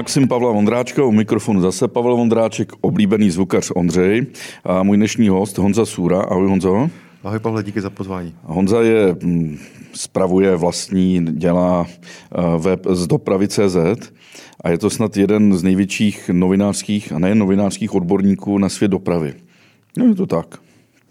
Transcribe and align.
Maxim 0.00 0.28
Pavla 0.28 0.52
Vondráčka, 0.52 1.04
u 1.04 1.12
mikrofonu 1.12 1.60
zase 1.60 1.88
Pavel 1.88 2.16
Vondráček, 2.16 2.72
oblíbený 2.80 3.30
zvukař 3.30 3.70
Ondřej 3.74 4.26
a 4.64 4.82
můj 4.82 4.96
dnešní 4.96 5.28
host 5.28 5.58
Honza 5.58 5.86
Sůra. 5.86 6.20
Ahoj 6.22 6.48
Honzo. 6.48 6.90
Ahoj 7.24 7.38
Pavle, 7.38 7.62
díky 7.62 7.80
za 7.80 7.90
pozvání. 7.90 8.34
Honza 8.42 8.82
je, 8.82 9.16
mm, 9.22 9.58
spravuje 9.92 10.56
vlastní, 10.56 11.26
dělá 11.30 11.86
eh, 11.86 12.58
web 12.58 12.86
z 12.90 13.06
dopravy 13.06 13.48
CZ 13.48 13.76
a 14.64 14.70
je 14.70 14.78
to 14.78 14.90
snad 14.90 15.16
jeden 15.16 15.56
z 15.56 15.62
největších 15.62 16.30
novinářských 16.32 17.12
a 17.12 17.18
nejen 17.18 17.38
novinářských 17.38 17.94
odborníků 17.94 18.58
na 18.58 18.68
svět 18.68 18.88
dopravy. 18.88 19.34
No 19.98 20.04
je 20.04 20.14
to 20.14 20.26
tak. 20.26 20.58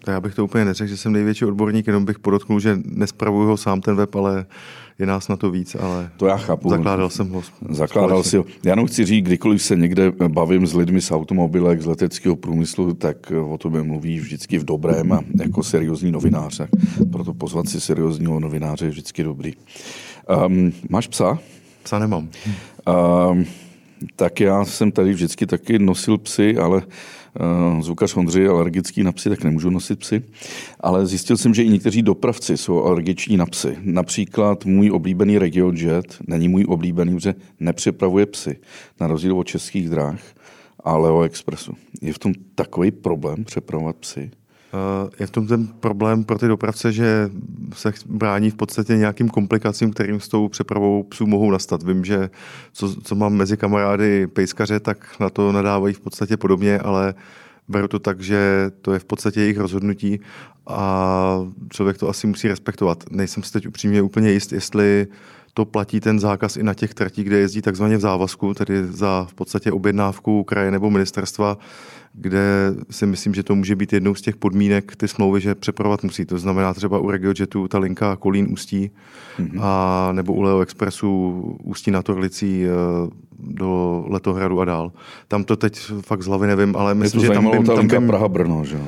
Já 0.06 0.20
bych 0.20 0.34
to 0.34 0.44
úplně 0.44 0.64
neřekl, 0.64 0.88
že 0.88 0.96
jsem 0.96 1.12
největší 1.12 1.44
odborník, 1.44 1.86
jenom 1.86 2.04
bych 2.04 2.18
podotknul, 2.18 2.60
že 2.60 2.78
nespravuju 2.84 3.48
ho 3.48 3.56
sám 3.56 3.80
ten 3.80 3.96
web, 3.96 4.14
ale 4.14 4.46
je 4.98 5.06
nás 5.06 5.28
na 5.28 5.36
to 5.36 5.50
víc, 5.50 5.74
ale 5.80 6.10
to 6.16 6.26
já 6.26 6.36
chápu. 6.36 6.70
zakládal 6.70 7.10
jsem 7.10 7.30
ho. 7.30 7.42
Zakládal 7.68 8.22
si 8.22 8.36
ho. 8.36 8.44
Já 8.64 8.72
jenom 8.72 8.86
chci 8.86 9.04
říct, 9.04 9.24
kdykoliv 9.24 9.62
se 9.62 9.76
někde 9.76 10.12
bavím 10.28 10.66
s 10.66 10.74
lidmi 10.74 11.00
z 11.00 11.10
automobilek, 11.10 11.82
z 11.82 11.86
leteckého 11.86 12.36
průmyslu, 12.36 12.94
tak 12.94 13.32
o 13.48 13.58
tobě 13.58 13.82
mluví 13.82 14.20
vždycky 14.20 14.58
v 14.58 14.64
dobrém 14.64 15.12
a 15.12 15.20
jako 15.42 15.62
seriózní 15.62 16.12
novinář. 16.12 16.60
Proto 17.12 17.34
pozvat 17.34 17.68
si 17.68 17.80
seriózního 17.80 18.40
novináře 18.40 18.84
je 18.84 18.90
vždycky 18.90 19.22
dobrý. 19.22 19.52
Um, 20.46 20.72
máš 20.88 21.08
psa? 21.08 21.38
Psa 21.82 21.98
nemám. 21.98 22.28
Um, 23.30 23.44
tak 24.16 24.40
já 24.40 24.64
jsem 24.64 24.92
tady 24.92 25.12
vždycky 25.12 25.46
taky 25.46 25.78
nosil 25.78 26.18
psy, 26.18 26.56
ale 26.56 26.76
uh, 26.76 26.82
zvukař 27.80 28.16
Ondřej 28.16 28.42
je 28.42 28.48
alergický 28.48 29.02
na 29.02 29.12
psy, 29.12 29.28
tak 29.28 29.44
nemůžu 29.44 29.70
nosit 29.70 29.98
psy. 29.98 30.22
Ale 30.80 31.06
zjistil 31.06 31.36
jsem, 31.36 31.54
že 31.54 31.62
i 31.62 31.68
někteří 31.68 32.02
dopravci 32.02 32.56
jsou 32.56 32.84
alergiční 32.84 33.36
na 33.36 33.46
psy. 33.46 33.76
Například 33.82 34.64
můj 34.64 34.90
oblíbený 34.90 35.38
RegioJet 35.38 36.16
není 36.26 36.48
můj 36.48 36.64
oblíbený, 36.68 37.14
protože 37.14 37.34
nepřepravuje 37.60 38.26
psy, 38.26 38.56
na 39.00 39.06
rozdíl 39.06 39.38
od 39.38 39.44
českých 39.46 39.90
dráh 39.90 40.20
a 40.84 40.96
Leo 40.96 41.22
Expressu. 41.22 41.72
Je 42.02 42.12
v 42.12 42.18
tom 42.18 42.32
takový 42.54 42.90
problém 42.90 43.44
přepravovat 43.44 43.96
psy? 43.96 44.30
Eh, 44.72 45.10
je 45.20 45.26
v 45.26 45.30
tom 45.30 45.46
ten 45.46 45.66
problém 45.66 46.24
pro 46.24 46.38
ty 46.38 46.48
dopravce, 46.48 46.92
že 46.92 47.30
se 47.74 47.92
brání 48.06 48.50
v 48.50 48.54
podstatě 48.54 48.96
nějakým 48.96 49.28
komplikacím, 49.28 49.92
kterým 49.92 50.20
s 50.20 50.28
tou 50.28 50.48
přepravou 50.48 51.02
psů 51.02 51.26
mohou 51.26 51.50
nastat. 51.50 51.82
Vím, 51.82 52.04
že 52.04 52.30
co, 52.72 53.00
co 53.02 53.14
mám 53.14 53.32
mezi 53.32 53.56
kamarády 53.56 54.26
pejskaře, 54.26 54.80
tak 54.80 55.20
na 55.20 55.30
to 55.30 55.52
nadávají 55.52 55.94
v 55.94 56.00
podstatě 56.00 56.36
podobně, 56.36 56.78
ale 56.78 57.14
beru 57.68 57.88
to 57.88 57.98
tak, 57.98 58.20
že 58.20 58.70
to 58.82 58.92
je 58.92 58.98
v 58.98 59.04
podstatě 59.04 59.40
jejich 59.40 59.58
rozhodnutí 59.58 60.20
a 60.66 61.46
člověk 61.68 61.98
to 61.98 62.08
asi 62.08 62.26
musí 62.26 62.48
respektovat. 62.48 63.04
Nejsem 63.10 63.42
si 63.42 63.52
teď 63.52 63.66
upřímně 63.66 64.02
úplně 64.02 64.30
jist, 64.30 64.52
jestli 64.52 65.06
to 65.54 65.64
platí 65.64 66.00
ten 66.00 66.20
zákaz 66.20 66.56
i 66.56 66.62
na 66.62 66.74
těch 66.74 66.94
tratích, 66.94 67.24
kde 67.24 67.38
jezdí 67.38 67.62
takzvaně 67.62 67.96
v 67.96 68.00
závazku, 68.00 68.54
tedy 68.54 68.86
za 68.86 69.26
v 69.30 69.34
podstatě 69.34 69.72
objednávku 69.72 70.44
kraje 70.44 70.70
nebo 70.70 70.90
ministerstva, 70.90 71.58
kde 72.12 72.74
si 72.90 73.06
myslím, 73.06 73.34
že 73.34 73.42
to 73.42 73.54
může 73.54 73.76
být 73.76 73.92
jednou 73.92 74.14
z 74.14 74.22
těch 74.22 74.36
podmínek 74.36 74.96
ty 74.96 75.08
smlouvy, 75.08 75.40
že 75.40 75.54
přepravovat 75.54 76.02
musí. 76.02 76.24
To 76.24 76.38
znamená 76.38 76.74
třeba 76.74 76.98
u 76.98 77.10
RegioJetu 77.10 77.68
ta 77.68 77.78
linka 77.78 78.16
Kolín 78.16 78.48
Ústí 78.50 78.90
mm-hmm. 79.38 79.60
a 79.62 80.12
nebo 80.12 80.32
u 80.32 80.42
Leo 80.42 80.60
Expressu 80.60 81.30
Ústí 81.62 81.90
na 81.90 82.02
Torlicí 82.02 82.64
eh, 82.64 82.70
do 83.42 84.04
Letohradu 84.08 84.60
a 84.60 84.64
dál. 84.64 84.92
Tam 85.28 85.44
to 85.44 85.56
teď 85.56 85.80
fakt 86.00 86.22
z 86.22 86.26
hlavy 86.26 86.46
nevím, 86.46 86.76
ale 86.76 86.94
myslím, 86.94 87.22
že 87.22 87.28
tam 87.28 87.50
bym, 87.50 87.64
ta 87.64 87.74
linka 87.74 88.00
Praha-Brno, 88.00 88.64
že 88.64 88.78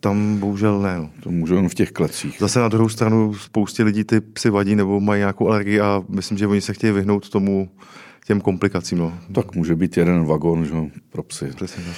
Tam 0.00 0.36
bohužel 0.36 0.80
ne. 0.80 0.98
No. 0.98 1.10
To 1.22 1.30
můžu 1.30 1.54
jen 1.54 1.68
v 1.68 1.74
těch 1.74 1.92
klecích. 1.92 2.36
Zase 2.40 2.60
na 2.60 2.68
druhou 2.68 2.88
stranu 2.88 3.34
spoustě 3.34 3.82
lidí 3.82 4.04
ty 4.04 4.20
psy 4.20 4.50
vadí 4.50 4.76
nebo 4.76 5.00
mají 5.00 5.18
nějakou 5.18 5.48
alergii 5.48 5.80
a 5.80 6.02
myslím, 6.08 6.38
že 6.38 6.46
oni 6.46 6.60
se 6.60 6.72
chtějí 6.72 6.92
vyhnout 6.92 7.28
tomu 7.28 7.68
těm 8.26 8.40
komplikacím. 8.40 8.98
No. 8.98 9.18
Tak 9.32 9.54
může 9.54 9.76
být 9.76 9.96
jeden 9.96 10.24
vagon 10.24 10.64
že, 10.64 10.74
pro 11.10 11.22
psy. 11.22 11.50
Přesně 11.56 11.82
tak. 11.84 11.96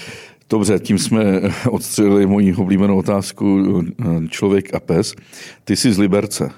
Dobře, 0.51 0.79
tím 0.79 0.99
jsme 0.99 1.41
odstřelili 1.71 2.27
moji 2.27 2.55
oblíbenou 2.55 2.99
otázku 2.99 3.65
člověk 4.29 4.75
a 4.75 4.81
pes. 4.81 5.15
Ty 5.65 5.77
jsi 5.77 5.93
z 5.93 5.99
Liberce, 5.99 6.51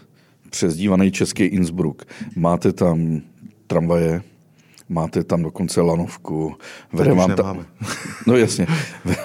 přezdívaný 0.51 1.11
český 1.11 1.45
Innsbruck. 1.45 2.05
Máte 2.37 2.73
tam 2.73 3.21
tramvaje, 3.67 4.23
máte 4.93 5.25
tam 5.25 5.43
dokonce 5.43 5.81
lanovku, 5.81 6.55
vede 6.93 7.13
vám 7.13 7.35
tam, 7.35 7.65
no 8.27 8.37
jasně, 8.37 8.67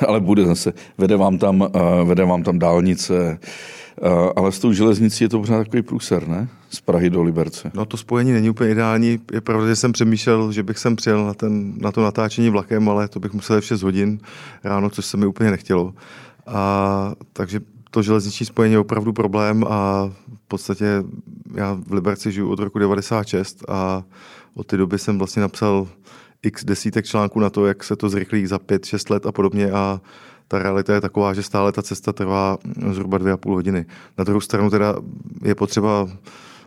ale 0.08 0.20
bude 0.20 0.46
zase, 0.46 0.74
vede 0.98 1.18
vám 1.18 1.38
tam, 1.38 1.68
eh, 1.76 2.04
vede 2.04 2.26
vám 2.26 2.44
tam 2.44 2.60
dálnice, 2.60 3.40
Eh, 4.02 4.32
ale 4.36 4.52
s 4.52 4.60
tou 4.60 4.74
železnicí 4.74 5.24
je 5.24 5.30
to 5.30 5.40
pořád 5.40 5.58
takový 5.58 5.82
průser, 5.82 6.28
ne? 6.28 6.48
Z 6.70 6.82
Prahy 6.82 7.10
do 7.10 7.24
Liberce. 7.24 7.72
No 7.74 7.86
to 7.86 7.98
spojení 7.98 8.32
není 8.32 8.50
úplně 8.50 8.72
ideální. 8.72 9.20
Je 9.32 9.42
pravda, 9.42 9.68
že 9.68 9.76
jsem 9.76 9.92
přemýšlel, 9.92 10.52
že 10.52 10.64
bych 10.64 10.78
sem 10.78 10.96
přijel 10.96 11.26
na, 11.26 11.34
ten, 11.34 11.74
na 11.78 11.92
to 11.92 12.04
natáčení 12.04 12.50
vlakem, 12.50 12.90
ale 12.90 13.08
to 13.08 13.20
bych 13.20 13.34
musel 13.34 13.62
v 13.62 13.66
6 13.66 13.82
hodin 13.82 14.20
ráno, 14.64 14.90
což 14.90 15.06
se 15.06 15.18
mi 15.18 15.26
úplně 15.26 15.52
nechtělo. 15.52 15.94
A, 16.48 17.14
takže 17.34 17.60
to 17.98 18.02
železniční 18.02 18.46
spojení 18.46 18.74
je 18.74 18.80
opravdu 18.80 19.14
problém 19.14 19.64
a 19.68 20.10
v 20.36 20.48
podstatě 20.48 21.04
já 21.56 21.74
v 21.88 21.94
Liberci 21.94 22.32
žiju 22.32 22.50
od 22.50 22.60
roku 22.60 22.80
96 22.80 23.70
a 23.70 24.04
od 24.54 24.68
té 24.68 24.78
doby 24.78 25.00
jsem 25.00 25.18
vlastně 25.18 25.42
napsal 25.42 25.88
x 26.44 26.66
desítek 26.66 27.06
článků 27.06 27.40
na 27.40 27.50
to, 27.50 27.66
jak 27.66 27.84
se 27.84 27.96
to 27.96 28.10
zrychlí 28.10 28.48
za 28.48 28.58
5-6 28.58 29.12
let 29.14 29.26
a 29.26 29.32
podobně 29.32 29.72
a 29.72 30.02
ta 30.48 30.60
realita 30.60 30.94
je 30.94 31.02
taková, 31.02 31.34
že 31.34 31.44
stále 31.44 31.72
ta 31.72 31.82
cesta 31.82 32.14
trvá 32.14 32.58
zhruba 32.92 33.18
dvě 33.18 33.34
a 33.34 33.38
půl 33.38 33.54
hodiny. 33.54 33.86
Na 34.18 34.24
druhou 34.24 34.42
stranu 34.42 34.70
teda 34.70 34.96
je 35.44 35.56
potřeba 35.56 36.10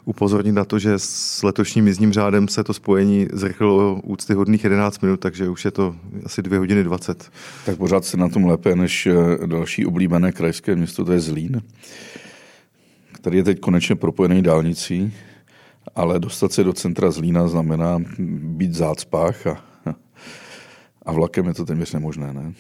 upozornit 0.04 0.52
na 0.52 0.64
to, 0.64 0.78
že 0.78 0.94
s 0.96 1.42
letošním 1.42 1.86
jízdním 1.86 2.12
řádem 2.12 2.48
se 2.48 2.64
to 2.64 2.74
spojení 2.74 3.28
zrychlilo 3.32 4.00
úctyhodných 4.04 4.64
11 4.64 5.02
minut, 5.02 5.20
takže 5.20 5.48
už 5.48 5.64
je 5.64 5.70
to 5.70 5.96
asi 6.24 6.42
2 6.42 6.58
hodiny 6.58 6.84
20. 6.84 7.30
Tak 7.66 7.76
pořád 7.76 8.04
se 8.04 8.16
na 8.16 8.28
tom 8.28 8.44
lépe 8.44 8.76
než 8.76 9.06
eh, 9.06 9.46
další 9.46 9.86
oblíbené 9.86 10.32
krajské 10.32 10.76
město, 10.76 11.04
to 11.04 11.12
je 11.12 11.20
Zlín, 11.20 11.62
který 13.12 13.36
je 13.36 13.44
teď 13.44 13.60
konečně 13.60 13.96
propojený 13.96 14.42
dálnicí, 14.42 15.12
ale 15.94 16.20
dostat 16.20 16.52
se 16.52 16.64
do 16.64 16.72
centra 16.72 17.10
Zlína 17.10 17.48
znamená 17.48 17.98
být 18.18 18.74
zácpách 18.74 19.46
a, 19.46 19.64
a 21.02 21.12
vlakem 21.12 21.46
je 21.46 21.54
to 21.54 21.64
téměř 21.64 21.92
nemožné, 21.92 22.32
ne? 22.32 22.52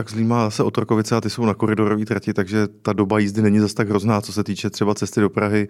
Tak 0.00 0.10
Zlín 0.10 0.28
má 0.28 0.50
se 0.50 0.62
Otrokovice 0.62 1.16
a 1.16 1.20
ty 1.20 1.30
jsou 1.30 1.44
na 1.44 1.54
koridorové 1.54 2.04
trati, 2.04 2.34
takže 2.34 2.68
ta 2.82 2.92
doba 2.92 3.18
jízdy 3.18 3.42
není 3.42 3.58
zase 3.58 3.74
tak 3.74 3.88
hrozná, 3.88 4.20
co 4.20 4.32
se 4.32 4.44
týče 4.44 4.70
třeba 4.70 4.94
cesty 4.94 5.20
do 5.20 5.30
Prahy. 5.30 5.68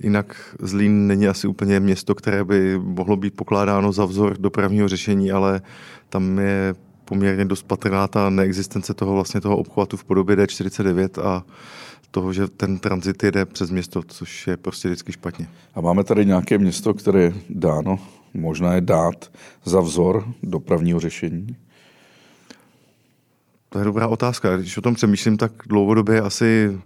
Jinak 0.00 0.56
Zlín 0.60 1.06
není 1.06 1.28
asi 1.28 1.46
úplně 1.46 1.80
město, 1.80 2.14
které 2.14 2.44
by 2.44 2.78
mohlo 2.78 3.16
být 3.16 3.34
pokládáno 3.34 3.92
za 3.92 4.04
vzor 4.04 4.38
dopravního 4.38 4.88
řešení, 4.88 5.32
ale 5.32 5.60
tam 6.08 6.38
je 6.38 6.74
poměrně 7.04 7.44
dost 7.44 7.62
patrná 7.62 8.08
ta 8.08 8.30
neexistence 8.30 8.94
toho 8.94 9.14
vlastně 9.14 9.40
toho 9.40 9.56
obchvatu 9.56 9.96
v 9.96 10.04
podobě 10.04 10.36
D49 10.36 11.22
a 11.22 11.44
toho, 12.10 12.32
že 12.32 12.48
ten 12.48 12.78
tranzit 12.78 13.22
jede 13.22 13.44
přes 13.44 13.70
město, 13.70 14.02
což 14.08 14.46
je 14.46 14.56
prostě 14.56 14.88
vždycky 14.88 15.12
špatně. 15.12 15.48
A 15.74 15.80
máme 15.80 16.04
tady 16.04 16.26
nějaké 16.26 16.58
město, 16.58 16.94
které 16.94 17.22
je 17.22 17.34
dáno, 17.50 17.98
možná 18.34 18.74
je 18.74 18.80
dát 18.80 19.30
za 19.64 19.80
vzor 19.80 20.24
dopravního 20.42 21.00
řešení? 21.00 21.56
To 23.68 23.78
je 23.78 23.84
dobrá 23.84 24.06
otázka. 24.06 24.56
Když 24.56 24.78
o 24.78 24.80
tom 24.80 24.94
přemýšlím, 24.94 25.36
tak 25.36 25.52
dlouhodobě 25.66 26.20
asi 26.20 26.78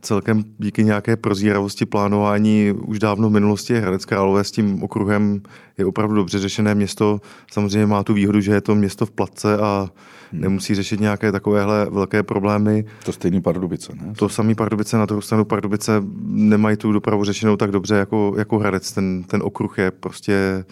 celkem 0.00 0.44
díky 0.58 0.84
nějaké 0.84 1.16
prozíravosti 1.16 1.86
plánování 1.86 2.72
už 2.86 2.98
dávno 2.98 3.28
v 3.28 3.32
minulosti 3.32 3.80
Hradec 3.80 4.04
Králové 4.04 4.44
s 4.44 4.50
tím 4.50 4.82
okruhem 4.82 5.42
je 5.78 5.86
opravdu 5.86 6.14
dobře 6.14 6.38
řešené 6.38 6.74
město. 6.74 7.20
Samozřejmě 7.52 7.86
má 7.86 8.02
tu 8.02 8.14
výhodu, 8.14 8.40
že 8.40 8.52
je 8.52 8.60
to 8.60 8.74
město 8.74 9.06
v 9.06 9.10
platce 9.10 9.58
a 9.58 9.90
hmm. 10.32 10.40
nemusí 10.40 10.74
řešit 10.74 11.00
nějaké 11.00 11.32
takovéhle 11.32 11.86
velké 11.90 12.22
problémy. 12.22 12.84
To 13.04 13.12
stejný 13.12 13.40
Pardubice, 13.40 13.92
ne? 13.94 14.12
To 14.18 14.28
samý 14.28 14.54
Pardubice, 14.54 14.96
na 14.96 15.06
druhou 15.06 15.20
stranu 15.22 15.44
Pardubice 15.44 15.92
nemají 16.26 16.76
tu 16.76 16.92
dopravu 16.92 17.24
řešenou 17.24 17.56
tak 17.56 17.70
dobře 17.70 17.94
jako, 17.94 18.34
jako 18.38 18.58
Hradec. 18.58 18.92
Ten, 18.92 19.24
ten 19.24 19.42
okruh 19.44 19.78
je 19.78 19.90
prostě 19.90 20.64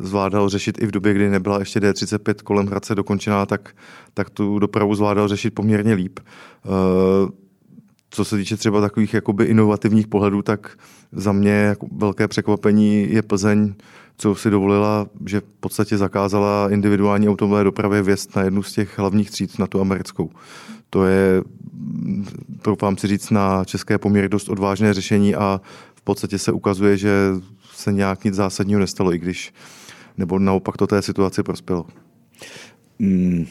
zvládal 0.00 0.48
řešit 0.48 0.82
i 0.82 0.86
v 0.86 0.90
době, 0.90 1.14
kdy 1.14 1.30
nebyla 1.30 1.58
ještě 1.58 1.80
D35 1.80 2.34
kolem 2.44 2.66
Hradce 2.66 2.94
dokončená, 2.94 3.46
tak, 3.46 3.76
tak 4.14 4.30
tu 4.30 4.58
dopravu 4.58 4.94
zvládal 4.94 5.28
řešit 5.28 5.50
poměrně 5.50 5.94
líp. 5.94 6.20
Eh, 6.20 7.44
co 8.10 8.24
se 8.24 8.36
týče 8.36 8.56
třeba 8.56 8.80
takových 8.80 9.14
jakoby 9.14 9.44
inovativních 9.44 10.06
pohledů, 10.06 10.42
tak 10.42 10.78
za 11.12 11.32
mě 11.32 11.50
jako 11.50 11.86
velké 11.92 12.28
překvapení 12.28 13.12
je 13.12 13.22
Plzeň, 13.22 13.74
co 14.16 14.34
si 14.34 14.50
dovolila, 14.50 15.06
že 15.26 15.40
v 15.40 15.44
podstatě 15.60 15.98
zakázala 15.98 16.70
individuální 16.70 17.28
automobilové 17.28 17.64
dopravě 17.64 18.02
vjezd 18.02 18.36
na 18.36 18.42
jednu 18.42 18.62
z 18.62 18.72
těch 18.72 18.98
hlavních 18.98 19.30
tříd, 19.30 19.58
na 19.58 19.66
tu 19.66 19.80
americkou. 19.80 20.30
To 20.90 21.04
je, 21.04 21.42
doufám 22.64 22.96
si 22.96 23.06
říct, 23.06 23.30
na 23.30 23.64
české 23.64 23.98
poměry 23.98 24.28
dost 24.28 24.48
odvážné 24.48 24.94
řešení 24.94 25.34
a 25.34 25.60
v 25.94 26.02
podstatě 26.02 26.38
se 26.38 26.52
ukazuje, 26.52 26.96
že 26.96 27.10
se 27.74 27.92
nějak 27.92 28.24
nic 28.24 28.34
zásadního 28.34 28.80
nestalo, 28.80 29.14
i 29.14 29.18
když 29.18 29.52
nebo 30.18 30.38
naopak 30.38 30.76
to 30.76 30.86
té 30.86 31.02
situaci 31.02 31.42
prospělo? 31.42 31.86
Hmm, 33.00 33.46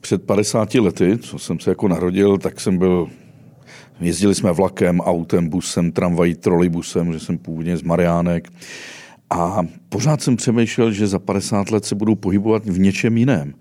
před 0.00 0.22
50 0.22 0.74
lety, 0.74 1.18
co 1.18 1.38
jsem 1.38 1.60
se 1.60 1.70
jako 1.70 1.88
narodil, 1.88 2.38
tak 2.38 2.60
jsem 2.60 2.78
byl 2.78 3.08
Jezdili 4.02 4.34
jsme 4.34 4.52
vlakem, 4.52 5.00
autem, 5.00 5.48
busem, 5.48 5.92
tramvají, 5.92 6.34
trolejbusem, 6.34 7.12
že 7.12 7.20
jsem 7.20 7.38
původně 7.38 7.76
z 7.76 7.82
Mariánek. 7.82 8.52
A 9.30 9.66
pořád 9.88 10.22
jsem 10.22 10.36
přemýšlel, 10.36 10.92
že 10.92 11.06
za 11.06 11.18
50 11.18 11.70
let 11.70 11.84
se 11.84 11.94
budou 11.94 12.14
pohybovat 12.14 12.66
v 12.66 12.78
něčem 12.78 13.16
jiném. 13.16 13.54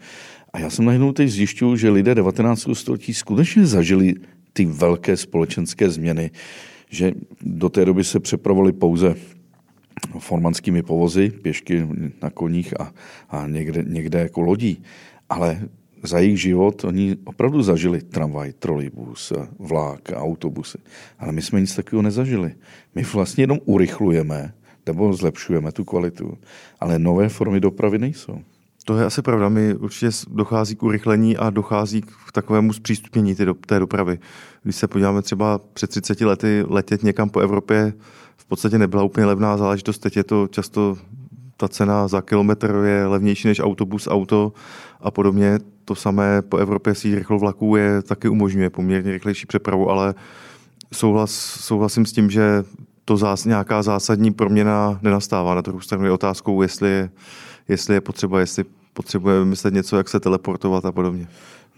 A 0.53 0.59
já 0.59 0.69
jsem 0.69 0.85
najednou 0.85 1.11
teď 1.11 1.29
zjišťuju, 1.29 1.75
že 1.75 1.89
lidé 1.89 2.15
19. 2.15 2.67
století 2.73 3.13
skutečně 3.13 3.65
zažili 3.65 4.13
ty 4.53 4.65
velké 4.65 5.17
společenské 5.17 5.89
změny, 5.89 6.31
že 6.89 7.11
do 7.41 7.69
té 7.69 7.85
doby 7.85 8.03
se 8.03 8.19
přepravovali 8.19 8.73
pouze 8.73 9.15
formanskými 10.19 10.83
povozy, 10.83 11.29
pěšky 11.29 11.87
na 12.21 12.29
koních 12.29 12.79
a, 12.79 12.91
a 13.29 13.47
někde, 13.47 13.83
někde 13.87 14.19
jako 14.19 14.41
lodí. 14.41 14.83
Ale 15.29 15.61
za 16.03 16.19
jejich 16.19 16.41
život 16.41 16.83
oni 16.85 17.17
opravdu 17.23 17.61
zažili 17.61 18.01
tramvaj, 18.01 18.53
trolejbus, 18.53 19.33
vlák, 19.59 20.01
autobusy. 20.13 20.77
Ale 21.19 21.31
my 21.31 21.41
jsme 21.41 21.61
nic 21.61 21.75
takového 21.75 22.01
nezažili. 22.01 22.55
My 22.95 23.03
vlastně 23.03 23.43
jenom 23.43 23.59
urychlujeme 23.65 24.53
nebo 24.85 25.13
zlepšujeme 25.13 25.71
tu 25.71 25.83
kvalitu. 25.83 26.37
Ale 26.79 26.99
nové 26.99 27.29
formy 27.29 27.59
dopravy 27.59 27.99
nejsou. 27.99 28.41
To 28.85 28.97
je 28.97 29.05
asi 29.05 29.21
pravda. 29.21 29.49
Mi 29.49 29.75
určitě 29.75 30.09
dochází 30.27 30.75
k 30.75 30.83
urychlení 30.83 31.37
a 31.37 31.49
dochází 31.49 32.01
k 32.01 32.31
takovému 32.33 32.73
zpřístupnění 32.73 33.35
té 33.65 33.79
dopravy. 33.79 34.19
Když 34.63 34.75
se 34.75 34.87
podíváme 34.87 35.21
třeba 35.21 35.57
před 35.57 35.89
30 35.89 36.21
lety 36.21 36.63
letět 36.67 37.03
někam 37.03 37.29
po 37.29 37.39
Evropě, 37.39 37.93
podstatě 38.51 38.77
nebyla 38.77 39.03
úplně 39.03 39.25
levná 39.25 39.57
záležitost. 39.57 39.99
Teď 39.99 40.17
je 40.17 40.23
to 40.23 40.47
často 40.47 40.97
ta 41.57 41.67
cena 41.67 42.07
za 42.07 42.21
kilometr 42.21 42.83
je 42.85 43.05
levnější 43.05 43.47
než 43.47 43.59
autobus, 43.59 44.07
auto 44.11 44.53
a 45.01 45.11
podobně. 45.11 45.59
To 45.85 45.95
samé 45.95 46.41
po 46.41 46.57
Evropě 46.57 46.95
si 46.95 47.15
rychlo 47.15 47.39
vlaků 47.39 47.75
je 47.75 48.01
taky 48.01 48.29
umožňuje 48.29 48.69
poměrně 48.69 49.11
rychlejší 49.11 49.45
přepravu, 49.45 49.89
ale 49.89 50.15
souhlas, 50.93 51.31
souhlasím 51.59 52.05
s 52.05 52.11
tím, 52.11 52.29
že 52.29 52.63
to 53.05 53.17
zás, 53.17 53.45
nějaká 53.45 53.83
zásadní 53.83 54.31
proměna 54.31 54.99
nenastává. 55.01 55.55
Na 55.55 55.61
druhou 55.61 55.79
stranu 55.79 56.05
je 56.05 56.11
otázkou, 56.11 56.61
jestli 56.61 56.89
je, 56.89 57.09
jestli 57.67 57.93
je 57.93 58.01
potřeba, 58.01 58.39
jestli 58.39 58.65
potřebujeme 58.93 59.45
myslet 59.45 59.73
něco, 59.73 59.97
jak 59.97 60.09
se 60.09 60.19
teleportovat 60.19 60.85
a 60.85 60.91
podobně. 60.91 61.27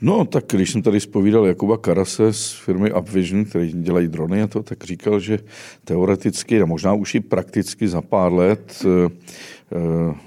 No, 0.01 0.25
tak 0.25 0.45
když 0.47 0.71
jsem 0.71 0.81
tady 0.81 0.99
spovídal 0.99 1.45
Jakuba 1.45 1.77
Karase 1.77 2.33
z 2.33 2.51
firmy 2.51 2.93
Upvision, 2.93 3.45
který 3.45 3.71
dělají 3.71 4.07
drony 4.07 4.41
a 4.41 4.47
to, 4.47 4.63
tak 4.63 4.83
říkal, 4.83 5.19
že 5.19 5.39
teoreticky 5.83 6.61
a 6.61 6.65
možná 6.65 6.93
už 6.93 7.15
i 7.15 7.19
prakticky 7.19 7.87
za 7.87 8.01
pár 8.01 8.33
let 8.33 8.85
e, 8.85 9.11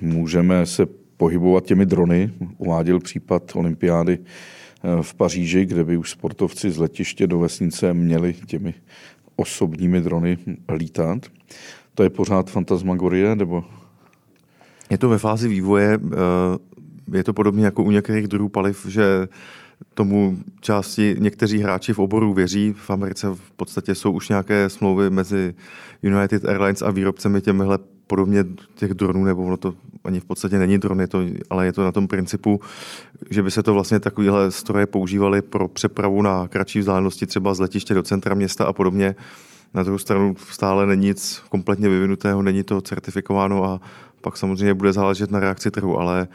můžeme 0.01 0.67
se 0.67 0.87
pohybovat 1.17 1.65
těmi 1.65 1.87
drony. 1.87 2.31
Uváděl 2.59 3.01
případ 3.01 3.53
olympiády 3.55 4.19
e, 4.19 5.03
v 5.03 5.15
Paříži, 5.15 5.67
kde 5.67 5.85
by 5.85 5.97
už 5.97 6.11
sportovci 6.11 6.71
z 6.71 6.79
letiště 6.79 7.27
do 7.27 7.39
vesnice 7.39 7.95
měli 7.95 8.35
těmi 8.47 8.75
osobními 9.37 10.01
drony 10.01 10.39
lítat. 10.77 11.19
To 11.95 12.03
je 12.03 12.11
pořád 12.11 12.51
fantasmagorie, 12.51 13.37
nebo? 13.37 13.65
Je 14.91 14.99
to 14.99 15.09
ve 15.09 15.19
fázi 15.19 15.49
vývoje. 15.49 15.99
Je 17.13 17.25
to 17.25 17.33
podobně 17.33 17.65
jako 17.65 17.83
u 17.83 17.91
některých 17.91 18.29
druhů 18.29 18.49
paliv, 18.49 18.87
že 18.89 19.29
tomu 19.95 20.39
části 20.61 21.17
někteří 21.19 21.59
hráči 21.59 21.93
v 21.93 21.99
oboru 21.99 22.35
věří. 22.35 22.75
V 22.79 22.91
Americe 22.91 23.29
v 23.29 23.53
podstatě 23.57 23.95
jsou 23.95 24.13
už 24.13 24.29
nějaké 24.29 24.69
smlouvy 24.69 25.11
mezi 25.11 25.55
United 26.03 26.45
Airlines 26.45 26.83
a 26.83 26.91
výrobcemi 26.91 27.41
těmihle 27.41 27.79
podobně 28.07 28.45
těch 28.75 28.95
dronů, 28.95 29.25
nebo 29.25 29.45
ono 29.45 29.57
to 29.57 29.75
ani 30.05 30.21
v 30.21 30.25
podstatě 30.25 30.59
není 30.59 30.79
dron, 30.79 31.01
je 31.01 31.07
to, 31.07 31.21
ale 31.51 31.67
je 31.67 31.73
to 31.73 31.85
na 31.85 31.93
tom 31.93 32.09
principu, 32.09 32.61
že 33.31 33.43
by 33.43 33.51
se 33.51 33.63
to 33.63 33.75
vlastně 33.75 34.01
takovéhle 34.01 34.51
stroje 34.51 34.87
používaly 34.87 35.43
pro 35.43 35.69
přepravu 35.69 36.23
na 36.23 36.49
kratší 36.49 36.79
vzdálenosti, 36.79 37.27
třeba 37.27 37.55
z 37.55 37.61
letiště 37.61 37.95
do 37.95 38.03
centra 38.03 38.35
města 38.35 38.65
a 38.65 38.73
podobně. 38.73 39.15
Na 39.75 39.83
druhou 39.83 39.99
stranu 39.99 40.37
stále 40.51 40.87
není 40.87 41.07
nic 41.07 41.43
kompletně 41.49 41.89
vyvinutého, 41.89 42.43
není 42.43 42.63
to 42.63 42.81
certifikováno 42.81 43.65
a 43.65 43.81
pak 44.21 44.37
samozřejmě 44.37 44.75
bude 44.75 44.93
záležet 44.93 45.31
na 45.31 45.41
reakci 45.41 45.71
trhu, 45.71 45.99
ale 45.99 46.29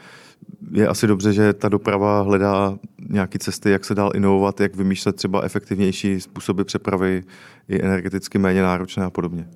je 0.72 0.88
asi 0.88 1.06
dobře, 1.06 1.32
že 1.32 1.52
ta 1.52 1.68
doprava 1.68 2.22
hledá 2.22 2.78
nějaké 3.08 3.38
cesty, 3.38 3.70
jak 3.70 3.84
se 3.84 3.94
dál 3.94 4.10
inovovat, 4.14 4.60
jak 4.60 4.76
vymýšlet 4.76 5.16
třeba 5.16 5.42
efektivnější 5.42 6.20
způsoby 6.20 6.62
přepravy, 6.62 7.22
i 7.68 7.82
energeticky 7.82 8.38
méně 8.38 8.62
náročné 8.62 9.04
a 9.04 9.10
podobně. 9.10 9.46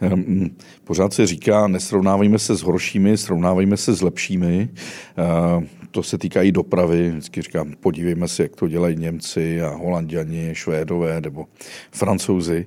Ehm, 0.00 0.50
pořád 0.84 1.12
se 1.12 1.26
říká, 1.26 1.68
nesrovnávejme 1.68 2.38
se 2.38 2.56
s 2.56 2.62
horšími, 2.62 3.18
srovnávejme 3.18 3.76
se 3.76 3.94
s 3.94 4.02
lepšími. 4.02 4.68
Ehm, 5.16 5.66
to 5.90 6.02
se 6.02 6.18
týká 6.18 6.42
i 6.42 6.52
dopravy. 6.52 7.10
Vždycky 7.10 7.42
říkám, 7.42 7.72
podívejme 7.80 8.28
se, 8.28 8.42
jak 8.42 8.56
to 8.56 8.68
dělají 8.68 8.96
Němci 8.96 9.62
a 9.62 9.68
Holanděni, 9.68 10.50
Švédové 10.52 11.20
nebo 11.20 11.46
Francouzi. 11.90 12.66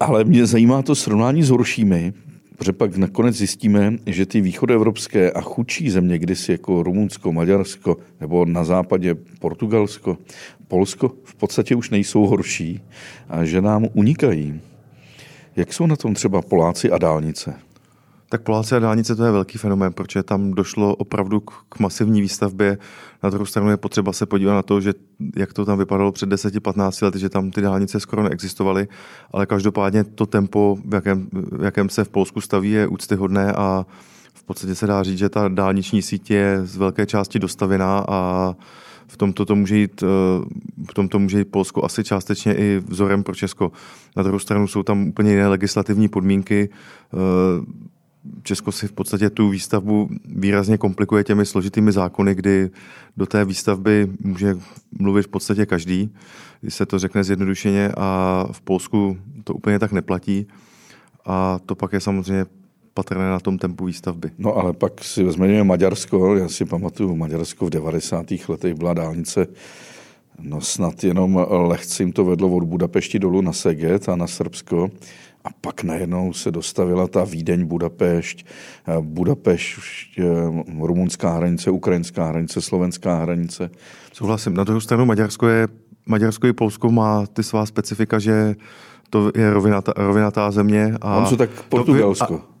Ale 0.00 0.24
mě 0.24 0.46
zajímá 0.46 0.82
to 0.82 0.94
srovnání 0.94 1.42
s 1.42 1.50
horšími, 1.50 2.12
Protože 2.58 2.72
pak 2.72 2.96
nakonec 2.96 3.36
zjistíme, 3.36 3.96
že 4.06 4.26
ty 4.26 4.40
východoevropské 4.40 5.30
a 5.30 5.40
chudší 5.40 5.90
země, 5.90 6.18
kdysi 6.18 6.52
jako 6.52 6.82
Rumunsko, 6.82 7.32
Maďarsko 7.32 7.96
nebo 8.20 8.44
na 8.44 8.64
západě 8.64 9.14
Portugalsko, 9.14 10.18
Polsko, 10.68 11.12
v 11.24 11.34
podstatě 11.34 11.74
už 11.74 11.90
nejsou 11.90 12.26
horší 12.26 12.80
a 13.28 13.44
že 13.44 13.60
nám 13.60 13.86
unikají. 13.94 14.60
Jak 15.56 15.72
jsou 15.72 15.86
na 15.86 15.96
tom 15.96 16.14
třeba 16.14 16.42
Poláci 16.42 16.90
a 16.90 16.98
dálnice? 16.98 17.54
Tak 18.32 18.42
Poláci 18.42 18.74
a 18.74 18.78
dálnice 18.78 19.16
to 19.16 19.24
je 19.24 19.32
velký 19.32 19.58
fenomén, 19.58 19.92
protože 19.92 20.22
tam 20.22 20.50
došlo 20.50 20.94
opravdu 20.94 21.40
k 21.40 21.78
masivní 21.78 22.20
výstavbě. 22.20 22.78
Na 23.22 23.30
druhou 23.30 23.46
stranu 23.46 23.70
je 23.70 23.76
potřeba 23.76 24.12
se 24.12 24.26
podívat 24.26 24.54
na 24.54 24.62
to, 24.62 24.80
že 24.80 24.94
jak 25.36 25.52
to 25.52 25.64
tam 25.64 25.78
vypadalo 25.78 26.12
před 26.12 26.28
10-15 26.28 27.04
lety, 27.04 27.18
že 27.18 27.28
tam 27.28 27.50
ty 27.50 27.60
dálnice 27.60 28.00
skoro 28.00 28.22
neexistovaly, 28.22 28.88
ale 29.32 29.46
každopádně 29.46 30.04
to 30.04 30.26
tempo, 30.26 30.78
v 30.84 30.94
jakém, 30.94 31.28
v 31.32 31.64
jakém 31.64 31.88
se 31.88 32.04
v 32.04 32.08
Polsku 32.08 32.40
staví, 32.40 32.70
je 32.70 32.86
úctyhodné 32.86 33.52
a 33.52 33.86
v 34.34 34.42
podstatě 34.42 34.74
se 34.74 34.86
dá 34.86 35.02
říct, 35.02 35.18
že 35.18 35.28
ta 35.28 35.48
dálniční 35.48 36.02
síť 36.02 36.30
je 36.30 36.60
z 36.64 36.76
velké 36.76 37.06
části 37.06 37.38
dostavěná 37.38 38.04
a 38.08 38.54
v 39.06 39.16
tomto 39.16 39.44
to 39.44 39.56
může 39.56 39.76
jít, 39.76 40.02
eh, 40.02 40.06
v 40.90 40.94
tomto 40.94 41.18
může 41.18 41.38
jít 41.38 41.50
Polsko 41.50 41.84
asi 41.84 42.04
částečně 42.04 42.54
i 42.54 42.82
vzorem 42.88 43.22
pro 43.22 43.34
Česko. 43.34 43.72
Na 44.16 44.22
druhou 44.22 44.38
stranu 44.38 44.68
jsou 44.68 44.82
tam 44.82 45.08
úplně 45.08 45.30
jiné 45.30 45.48
legislativní 45.48 46.08
podmínky. 46.08 46.68
Česko 48.42 48.72
si 48.72 48.88
v 48.88 48.92
podstatě 48.92 49.30
tu 49.30 49.48
výstavbu 49.48 50.08
výrazně 50.24 50.78
komplikuje 50.78 51.24
těmi 51.24 51.46
složitými 51.46 51.92
zákony, 51.92 52.34
kdy 52.34 52.70
do 53.16 53.26
té 53.26 53.44
výstavby 53.44 54.08
může 54.20 54.56
mluvit 54.98 55.22
v 55.22 55.28
podstatě 55.28 55.66
každý, 55.66 56.14
když 56.60 56.74
se 56.74 56.86
to 56.86 56.98
řekne 56.98 57.24
zjednodušeně 57.24 57.92
a 57.96 58.46
v 58.52 58.60
Polsku 58.60 59.18
to 59.44 59.54
úplně 59.54 59.78
tak 59.78 59.92
neplatí. 59.92 60.46
A 61.26 61.58
to 61.66 61.74
pak 61.74 61.92
je 61.92 62.00
samozřejmě 62.00 62.46
patrné 62.94 63.28
na 63.30 63.40
tom 63.40 63.58
tempu 63.58 63.84
výstavby. 63.84 64.30
No 64.38 64.56
ale 64.56 64.72
pak 64.72 65.04
si 65.04 65.24
vezmeme 65.24 65.64
Maďarsko, 65.64 66.36
já 66.36 66.48
si 66.48 66.64
pamatuju, 66.64 67.16
Maďarsko 67.16 67.66
v 67.66 67.70
90. 67.70 68.26
letech 68.48 68.74
byla 68.74 68.94
dálnice 68.94 69.46
No 70.40 70.60
snad 70.60 71.04
jenom 71.04 71.46
lehce 71.48 72.02
jim 72.02 72.12
to 72.12 72.24
vedlo 72.24 72.48
od 72.48 72.64
Budapešti 72.64 73.18
dolů 73.18 73.40
na 73.40 73.52
Seget 73.52 74.08
a 74.08 74.16
na 74.16 74.26
Srbsko 74.26 74.90
a 75.44 75.48
pak 75.60 75.84
najednou 75.84 76.32
se 76.32 76.50
dostavila 76.50 77.08
ta 77.08 77.24
Vídeň, 77.24 77.66
Budapešť, 77.66 78.44
eh, 78.86 79.00
Budapešť, 79.00 80.18
eh, 80.18 80.24
rumunská 80.86 81.30
hranice, 81.36 81.70
ukrajinská 81.70 82.26
hranice, 82.26 82.60
slovenská 82.60 83.22
hranice. 83.22 83.70
Souhlasím. 84.12 84.54
Na 84.54 84.64
druhou 84.64 84.80
stranu 84.80 85.04
Maďarsko 85.04 85.48
je, 85.48 85.68
Maďarsko 86.06 86.46
i 86.46 86.52
Polsko 86.52 86.90
má 86.90 87.26
ty 87.26 87.42
svá 87.42 87.66
specifika, 87.66 88.18
že 88.18 88.54
to 89.10 89.30
je 89.34 89.50
rovinatá, 89.50 89.92
rovinatá 89.96 90.50
země. 90.50 90.96
A 91.00 91.16
On 91.16 91.26
jsou 91.26 91.36
tak 91.36 91.50
Portugalsko. 91.68 92.34
a, 92.34 92.52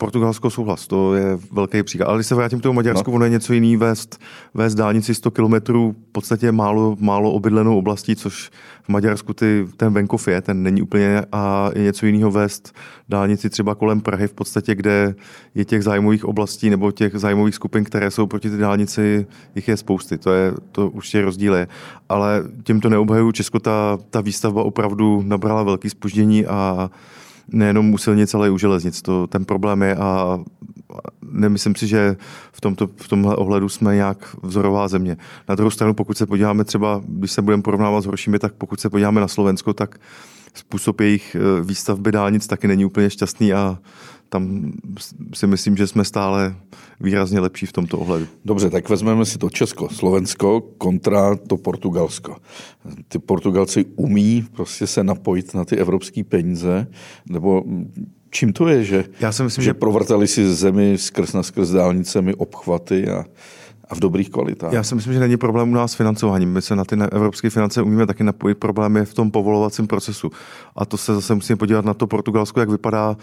Portugalsko 0.00 0.50
souhlas, 0.50 0.86
to 0.86 1.14
je 1.14 1.38
velký 1.52 1.82
příklad. 1.82 2.06
Ale 2.06 2.18
když 2.18 2.26
se 2.26 2.34
vrátím 2.34 2.60
k 2.60 2.62
tomu 2.62 2.74
Maďarsku, 2.74 3.10
no. 3.10 3.14
ono 3.14 3.24
je 3.24 3.30
něco 3.30 3.52
jiný 3.52 3.76
vést, 3.76 4.20
vést 4.54 4.74
dálnici 4.74 5.14
100 5.14 5.30
kilometrů 5.30 5.94
v 6.08 6.12
podstatě 6.12 6.52
málo, 6.52 6.96
málo 7.00 7.32
obydlenou 7.32 7.78
oblastí, 7.78 8.16
což 8.16 8.50
v 8.82 8.88
Maďarsku 8.88 9.32
ty, 9.32 9.66
ten 9.76 9.92
venkov 9.92 10.28
je, 10.28 10.40
ten 10.40 10.62
není 10.62 10.82
úplně 10.82 11.22
a 11.32 11.70
je 11.74 11.82
něco 11.82 12.06
jiného 12.06 12.30
vést 12.30 12.74
dálnici 13.08 13.50
třeba 13.50 13.74
kolem 13.74 14.00
Prahy 14.00 14.26
v 14.26 14.32
podstatě, 14.32 14.74
kde 14.74 15.14
je 15.54 15.64
těch 15.64 15.84
zájmových 15.84 16.24
oblastí 16.24 16.70
nebo 16.70 16.92
těch 16.92 17.14
zájmových 17.14 17.54
skupin, 17.54 17.84
které 17.84 18.10
jsou 18.10 18.26
proti 18.26 18.50
ty 18.50 18.56
dálnici, 18.56 19.26
jich 19.54 19.68
je 19.68 19.76
spousty, 19.76 20.18
to 20.18 20.32
je 20.32 20.52
to 20.72 20.88
určitě 20.90 21.22
rozdíl 21.22 21.54
je. 21.54 21.68
Ale 22.08 22.42
tímto 22.62 22.88
neobhajuju 22.88 23.32
Česko, 23.32 23.58
ta, 23.58 23.98
ta 24.10 24.20
výstavba 24.20 24.62
opravdu 24.62 25.22
nabrala 25.26 25.62
velký 25.62 25.90
spoždění 25.90 26.46
a 26.46 26.90
nejenom 27.52 27.94
u 27.94 27.98
silnic, 27.98 28.34
ale 28.34 28.48
i 28.48 28.50
u 28.50 28.58
železnic. 28.58 29.02
To, 29.02 29.26
ten 29.26 29.44
problém 29.44 29.82
je 29.82 29.96
a 29.96 30.38
nemyslím 31.22 31.74
si, 31.74 31.86
že 31.86 32.16
v, 32.52 32.60
tomto, 32.60 32.86
v 32.96 33.08
tomhle 33.08 33.36
ohledu 33.36 33.68
jsme 33.68 33.94
nějak 33.94 34.36
vzorová 34.42 34.88
země. 34.88 35.16
Na 35.48 35.54
druhou 35.54 35.70
stranu, 35.70 35.94
pokud 35.94 36.18
se 36.18 36.26
podíváme 36.26 36.64
třeba, 36.64 37.02
když 37.06 37.32
se 37.32 37.42
budeme 37.42 37.62
porovnávat 37.62 38.00
s 38.00 38.06
horšími, 38.06 38.38
tak 38.38 38.52
pokud 38.52 38.80
se 38.80 38.90
podíváme 38.90 39.20
na 39.20 39.28
Slovensko, 39.28 39.72
tak 39.72 40.00
způsob 40.54 41.00
jejich 41.00 41.36
eh, 41.36 41.62
výstavby 41.62 42.12
dálnic 42.12 42.46
taky 42.46 42.68
není 42.68 42.84
úplně 42.84 43.10
šťastný 43.10 43.52
a 43.52 43.78
tam 44.30 44.72
si 45.34 45.46
myslím, 45.46 45.76
že 45.76 45.86
jsme 45.86 46.04
stále 46.04 46.56
výrazně 47.00 47.40
lepší 47.40 47.66
v 47.66 47.72
tomto 47.72 47.98
ohledu. 47.98 48.26
Dobře, 48.44 48.70
tak 48.70 48.88
vezmeme 48.88 49.26
si 49.26 49.38
to 49.38 49.50
Česko, 49.50 49.88
Slovensko 49.88 50.60
kontra 50.60 51.36
to 51.36 51.56
Portugalsko. 51.56 52.36
Ty 53.08 53.18
Portugalci 53.18 53.84
umí 53.96 54.46
prostě 54.52 54.86
se 54.86 55.04
napojit 55.04 55.54
na 55.54 55.64
ty 55.64 55.76
evropské 55.76 56.24
peníze, 56.24 56.86
nebo 57.28 57.64
čím 58.30 58.52
to 58.52 58.68
je, 58.68 58.84
že, 58.84 59.04
Já 59.20 59.32
si 59.32 59.42
myslím, 59.42 59.62
že, 59.62 59.70
že 59.70 59.74
provrtali 59.74 60.28
si 60.28 60.54
zemi 60.54 60.98
skrz 60.98 61.32
na 61.32 61.42
skrz 61.42 61.70
dálnicemi 61.70 62.34
obchvaty 62.34 63.08
a, 63.08 63.24
a 63.90 63.94
v 63.94 63.98
dobrých 64.00 64.30
kvalitách. 64.30 64.72
Já 64.72 64.82
si 64.82 64.94
myslím, 64.94 65.14
že 65.14 65.20
není 65.20 65.36
problém 65.36 65.70
u 65.70 65.74
nás 65.74 65.92
s 65.92 65.94
financováním. 65.94 66.52
My 66.52 66.62
se 66.62 66.76
na 66.76 66.84
ty 66.84 66.96
evropské 67.12 67.50
finance 67.50 67.82
umíme 67.82 68.06
taky 68.06 68.24
napojit. 68.24 68.58
Problém 68.58 68.96
je 68.96 69.04
v 69.04 69.14
tom 69.14 69.30
povolovacím 69.30 69.86
procesu. 69.86 70.30
A 70.76 70.84
to 70.84 70.96
se 70.96 71.14
zase 71.14 71.34
musíme 71.34 71.56
podívat 71.56 71.84
na 71.84 71.94
to 71.94 72.06
Portugalsko, 72.06 72.60
jak 72.60 72.70
vypadá. 72.70 73.16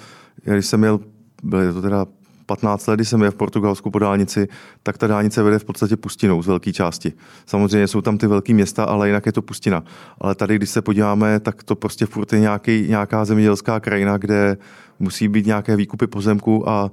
Když 0.44 0.66
jsem 0.66 0.80
měl, 0.80 1.00
byly 1.44 1.74
to 1.74 1.82
teda 1.82 2.06
15 2.46 2.88
let, 2.88 2.96
když 2.96 3.10
jsem 3.10 3.22
je 3.22 3.32
v 3.32 3.36
Portugalsku 3.36 3.92
po 3.92 4.00
dálnici, 4.00 4.48
tak 4.84 4.98
ta 4.98 5.08
dálnice 5.08 5.44
vede 5.44 5.60
v 5.60 5.66
podstatě 5.66 5.98
pustinou 5.98 6.42
z 6.42 6.48
velké 6.48 6.74
části. 6.74 7.14
Samozřejmě 7.46 7.88
jsou 7.88 8.02
tam 8.02 8.18
ty 8.18 8.28
velké 8.28 8.54
města, 8.54 8.84
ale 8.84 9.08
jinak 9.08 9.26
je 9.26 9.32
to 9.32 9.42
pustina. 9.42 9.84
Ale 10.22 10.36
tady, 10.36 10.56
když 10.56 10.70
se 10.70 10.82
podíváme, 10.82 11.40
tak 11.40 11.64
to 11.64 11.76
prostě 11.76 12.06
furt 12.06 12.34
je 12.34 12.40
nějaký, 12.40 12.86
nějaká 12.90 13.26
zemědělská 13.26 13.80
krajina, 13.80 14.18
kde 14.18 14.58
musí 15.00 15.28
být 15.28 15.46
nějaké 15.46 15.76
výkupy 15.76 16.08
pozemku 16.08 16.70
a 16.70 16.92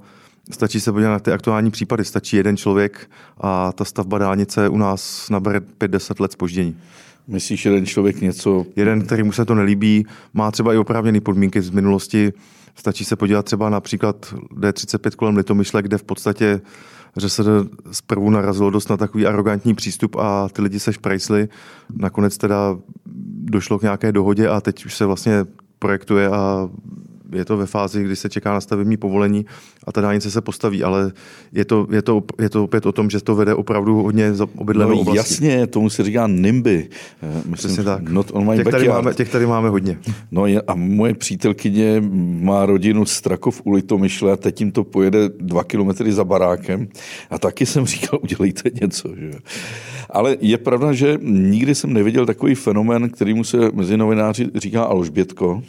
Stačí 0.51 0.79
se 0.79 0.91
podívat 0.91 1.11
na 1.11 1.19
ty 1.19 1.31
aktuální 1.31 1.71
případy. 1.71 2.05
Stačí 2.05 2.37
jeden 2.37 2.57
člověk 2.57 3.09
a 3.41 3.71
ta 3.71 3.85
stavba 3.85 4.17
dálnice 4.17 4.69
u 4.69 4.77
nás 4.77 5.29
nabere 5.29 5.59
5-10 5.59 6.21
let 6.21 6.31
spoždění. 6.31 6.77
Myslíš, 7.27 7.65
jeden 7.65 7.85
člověk 7.85 8.21
něco... 8.21 8.65
Jeden, 8.75 9.01
který 9.01 9.23
mu 9.23 9.31
se 9.31 9.45
to 9.45 9.55
nelíbí, 9.55 10.05
má 10.33 10.51
třeba 10.51 10.73
i 10.73 10.77
oprávněné 10.77 11.21
podmínky 11.21 11.61
z 11.61 11.69
minulosti. 11.69 12.33
Stačí 12.75 13.05
se 13.05 13.15
podívat 13.15 13.45
třeba 13.45 13.69
například 13.69 14.33
D35 14.55 15.15
kolem 15.15 15.37
Litomyšle, 15.37 15.81
kde 15.81 15.97
v 15.97 16.03
podstatě 16.03 16.61
že 17.17 17.29
se 17.29 17.43
zprvu 17.91 18.29
narazilo 18.29 18.69
dost 18.69 18.89
na 18.89 18.97
takový 18.97 19.25
arrogantní 19.25 19.75
přístup 19.75 20.15
a 20.15 20.49
ty 20.49 20.61
lidi 20.61 20.79
se 20.79 20.93
šprejsli. 20.93 21.49
Nakonec 21.95 22.37
teda 22.37 22.77
došlo 23.43 23.79
k 23.79 23.81
nějaké 23.81 24.11
dohodě 24.11 24.47
a 24.47 24.61
teď 24.61 24.85
už 24.85 24.95
se 24.95 25.05
vlastně 25.05 25.45
projektuje 25.79 26.29
a 26.29 26.69
je 27.31 27.45
to 27.45 27.57
ve 27.57 27.65
fázi, 27.65 28.03
kdy 28.03 28.15
se 28.15 28.29
čeká 28.29 28.53
na 28.53 28.61
stavební 28.61 28.97
povolení 28.97 29.45
a 29.83 29.91
ta 29.91 30.01
dálnice 30.01 30.31
se 30.31 30.41
postaví, 30.41 30.83
ale 30.83 31.11
je 31.51 31.65
to, 31.65 31.87
je 31.91 32.01
to, 32.01 32.23
je 32.39 32.49
to 32.49 32.63
opět 32.63 32.85
o 32.85 32.91
tom, 32.91 33.09
že 33.09 33.21
to 33.21 33.35
vede 33.35 33.53
opravdu 33.55 34.03
hodně 34.03 34.33
za 34.33 34.47
obydlenou 34.57 34.91
no, 34.91 34.99
oblasti. 34.99 35.17
Jasně, 35.17 35.67
tomu 35.67 35.89
se 35.89 36.03
říká 36.03 36.27
NIMBY. 36.27 36.89
Eh, 37.23 37.27
myslím, 37.35 37.53
Přesně 37.53 37.83
tak. 37.83 38.09
Not 38.09 38.31
on 38.33 38.49
my 38.49 38.55
těch, 38.55 38.67
tady 38.67 38.87
máme, 38.87 39.13
těch 39.13 39.31
tady 39.31 39.45
máme 39.45 39.69
hodně. 39.69 39.99
No 40.31 40.45
a 40.67 40.75
moje 40.75 41.13
přítelkyně 41.13 42.03
má 42.41 42.65
rodinu 42.65 43.05
Strakov 43.05 43.61
u 43.63 43.71
Litomyšle 43.71 44.31
a 44.31 44.35
teď 44.35 44.59
jim 44.59 44.71
to 44.71 44.83
pojede 44.83 45.29
dva 45.29 45.63
kilometry 45.63 46.13
za 46.13 46.23
barákem 46.23 46.87
a 47.29 47.39
taky 47.39 47.65
jsem 47.65 47.85
říkal, 47.85 48.19
udělejte 48.23 48.69
něco. 48.81 49.09
Že? 49.15 49.31
Ale 50.09 50.37
je 50.41 50.57
pravda, 50.57 50.93
že 50.93 51.17
nikdy 51.21 51.75
jsem 51.75 51.93
neviděl 51.93 52.25
takový 52.25 52.55
fenomén, 52.55 53.09
kterýmu 53.09 53.43
se 53.43 53.57
mezi 53.73 53.97
novináři 53.97 54.47
říká 54.55 54.83
Alžbětko. 54.83 55.63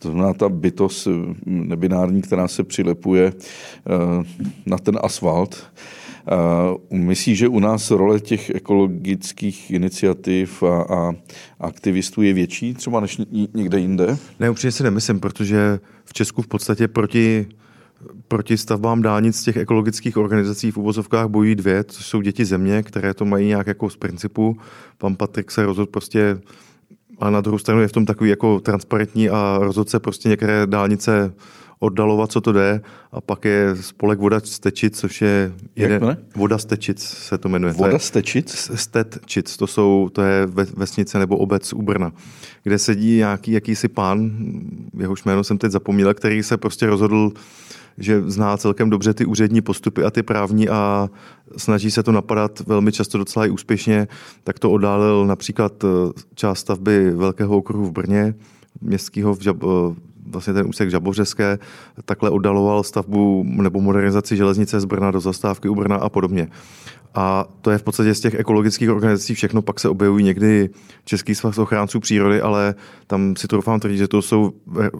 To 0.00 0.10
znamená 0.10 0.34
ta 0.34 0.48
bytost 0.48 1.07
nebinární, 1.46 2.22
která 2.22 2.48
se 2.48 2.64
přilepuje 2.64 3.32
eh, 3.32 4.24
na 4.66 4.78
ten 4.78 4.98
asfalt. 5.02 5.66
Eh, 6.30 6.96
myslíš, 6.96 7.38
že 7.38 7.48
u 7.48 7.58
nás 7.58 7.90
role 7.90 8.20
těch 8.20 8.50
ekologických 8.50 9.70
iniciativ 9.70 10.62
a, 10.62 10.82
a 10.82 11.12
aktivistů 11.60 12.22
je 12.22 12.32
větší 12.32 12.74
třeba 12.74 13.00
než 13.00 13.20
někde 13.54 13.78
jinde? 13.78 14.18
Ne, 14.40 14.50
upřímně 14.50 14.72
si 14.72 14.82
nemyslím, 14.82 15.20
protože 15.20 15.80
v 16.04 16.12
Česku 16.12 16.42
v 16.42 16.46
podstatě 16.46 16.88
proti 16.88 17.46
proti 18.28 18.56
stavbám 18.56 19.02
dálnic 19.02 19.42
těch 19.42 19.56
ekologických 19.56 20.16
organizací 20.16 20.70
v 20.70 20.76
uvozovkách 20.76 21.28
bojují 21.28 21.54
dvě, 21.54 21.84
což 21.84 22.06
jsou 22.06 22.20
děti 22.20 22.44
země, 22.44 22.82
které 22.82 23.14
to 23.14 23.24
mají 23.24 23.46
nějak 23.46 23.66
jako 23.66 23.90
z 23.90 23.96
principu. 23.96 24.58
Pan 24.98 25.16
Patrik 25.16 25.50
se 25.50 25.66
rozhodl 25.66 25.90
prostě, 25.90 26.40
a 27.20 27.30
na 27.30 27.40
druhou 27.40 27.58
stranu 27.58 27.80
je 27.80 27.88
v 27.88 27.92
tom 27.92 28.06
takový 28.06 28.30
jako 28.30 28.60
transparentní 28.60 29.30
a 29.30 29.58
rozhodl 29.60 29.90
se 29.90 30.00
prostě 30.00 30.28
některé 30.28 30.66
dálnice 30.66 31.34
oddalovat, 31.78 32.32
co 32.32 32.40
to 32.40 32.52
jde. 32.52 32.80
A 33.12 33.20
pak 33.20 33.44
je 33.44 33.76
spolek 33.80 34.18
Voda 34.18 34.40
Stečic, 34.40 34.98
což 34.98 35.22
je 35.22 35.52
jeden, 35.76 36.18
Voda 36.36 36.58
Stečic 36.58 37.02
se 37.02 37.38
to 37.38 37.48
jmenuje. 37.48 37.72
Voda 37.72 37.98
Stečic? 37.98 38.70
Stetčic, 38.74 39.56
to, 39.56 39.66
jsou, 39.66 40.08
to 40.12 40.22
je 40.22 40.46
vesnice 40.76 41.18
nebo 41.18 41.36
obec 41.36 41.72
u 41.72 41.82
Brna, 41.82 42.12
kde 42.62 42.78
sedí 42.78 43.16
nějaký 43.16 43.52
jakýsi 43.52 43.88
pán, 43.88 44.30
jehož 44.98 45.24
jméno 45.24 45.44
jsem 45.44 45.58
teď 45.58 45.72
zapomněl, 45.72 46.14
který 46.14 46.42
se 46.42 46.56
prostě 46.56 46.86
rozhodl 46.86 47.32
že 47.98 48.22
zná 48.30 48.56
celkem 48.56 48.90
dobře 48.90 49.14
ty 49.14 49.24
úřední 49.24 49.60
postupy 49.60 50.04
a 50.04 50.10
ty 50.10 50.22
právní 50.22 50.68
a 50.68 51.10
snaží 51.56 51.90
se 51.90 52.02
to 52.02 52.12
napadat 52.12 52.60
velmi 52.66 52.92
často 52.92 53.18
docela 53.18 53.46
i 53.46 53.50
úspěšně, 53.50 54.08
tak 54.44 54.58
to 54.58 54.70
oddálil 54.70 55.26
například 55.26 55.84
eh, 55.84 55.88
část 56.34 56.58
stavby 56.58 57.10
Velkého 57.10 57.56
okruhu 57.56 57.84
v 57.84 57.92
Brně, 57.92 58.34
městského 58.80 59.34
v 59.34 59.42
Žab, 59.42 59.56
eh, 59.62 59.94
vlastně 60.30 60.52
ten 60.52 60.66
úsek 60.68 60.90
Žabořeské, 60.90 61.58
takhle 62.04 62.30
oddaloval 62.30 62.82
stavbu 62.82 63.44
nebo 63.46 63.80
modernizaci 63.80 64.36
železnice 64.36 64.80
z 64.80 64.84
Brna 64.84 65.10
do 65.10 65.20
zastávky 65.20 65.68
u 65.68 65.74
Brna 65.74 65.96
a 65.96 66.08
podobně. 66.08 66.48
A 67.14 67.46
to 67.60 67.70
je 67.70 67.78
v 67.78 67.82
podstatě 67.82 68.14
z 68.14 68.20
těch 68.20 68.34
ekologických 68.34 68.90
organizací 68.90 69.34
všechno, 69.34 69.62
pak 69.62 69.80
se 69.80 69.88
objevují 69.88 70.24
někdy 70.24 70.70
Český 71.04 71.34
svaz 71.34 71.58
ochránců 71.58 72.00
přírody, 72.00 72.40
ale 72.40 72.74
tam 73.06 73.36
si 73.36 73.48
to 73.48 73.56
doufám 73.56 73.80
tvrdit, 73.80 73.96
že 73.96 74.08
to 74.08 74.22
jsou 74.22 74.52
re, 74.76 74.90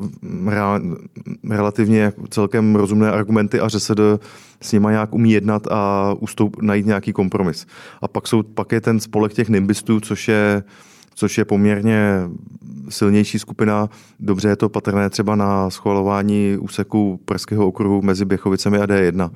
relativně 1.50 2.12
celkem 2.30 2.76
rozumné 2.76 3.10
argumenty 3.10 3.60
a 3.60 3.68
že 3.68 3.80
se 3.80 3.94
do, 3.94 4.20
s 4.62 4.72
nimi 4.72 4.86
nějak 4.90 5.14
umí 5.14 5.32
jednat 5.32 5.66
a 5.70 6.14
ustoup, 6.18 6.62
najít 6.62 6.86
nějaký 6.86 7.12
kompromis. 7.12 7.66
A 8.02 8.08
pak, 8.08 8.26
jsou, 8.26 8.42
pak 8.42 8.72
je 8.72 8.80
ten 8.80 9.00
spolek 9.00 9.32
těch 9.32 9.48
nimbistů, 9.48 10.00
což 10.00 10.28
je 10.28 10.62
což 11.18 11.38
je 11.38 11.44
poměrně 11.44 12.22
silnější 12.88 13.38
skupina. 13.38 13.88
Dobře 14.20 14.48
je 14.48 14.56
to 14.56 14.68
patrné 14.68 15.10
třeba 15.10 15.36
na 15.36 15.70
schvalování 15.70 16.56
úseku 16.60 17.20
Pražského 17.24 17.66
okruhu 17.66 18.02
mezi 18.02 18.24
Běchovicemi 18.24 18.78
a 18.78 18.86
D1, 18.86 19.30